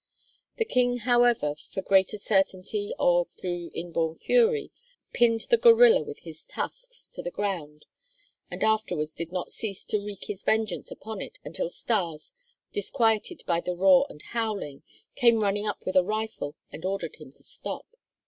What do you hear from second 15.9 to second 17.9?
a rifle and ordered him to stop.